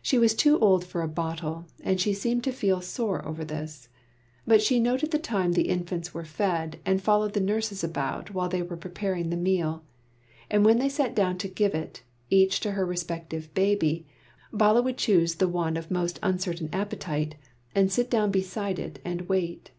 She 0.00 0.18
was 0.18 0.36
too 0.36 0.56
old 0.60 0.84
for 0.84 1.02
a 1.02 1.08
bottle, 1.08 1.66
and 1.82 2.00
she 2.00 2.12
seemed 2.12 2.44
to 2.44 2.52
feel 2.52 2.80
sore 2.80 3.26
over 3.26 3.44
this. 3.44 3.88
But 4.46 4.62
she 4.62 4.78
noted 4.78 5.10
the 5.10 5.18
time 5.18 5.54
the 5.54 5.66
infants 5.68 6.14
were 6.14 6.24
fed, 6.24 6.78
and 6.86 7.02
followed 7.02 7.32
the 7.32 7.40
nurses 7.40 7.82
about 7.82 8.32
while 8.32 8.48
they 8.48 8.62
were 8.62 8.76
preparing 8.76 9.30
the 9.30 9.36
meal; 9.36 9.82
and 10.48 10.64
when 10.64 10.78
they 10.78 10.88
sat 10.88 11.12
down 11.12 11.38
to 11.38 11.48
give 11.48 11.74
it, 11.74 12.04
each 12.30 12.60
to 12.60 12.70
her 12.70 12.86
respective 12.86 13.52
baby, 13.52 14.06
Bala 14.52 14.80
would 14.80 14.96
choose 14.96 15.34
the 15.34 15.48
one 15.48 15.76
of 15.76 15.90
most 15.90 16.20
uncertain 16.22 16.68
appetite, 16.72 17.34
and 17.74 17.90
sit 17.90 18.08
down 18.08 18.30
beside 18.30 18.78
it 18.78 19.00
and 19.04 19.22
wait. 19.22 19.72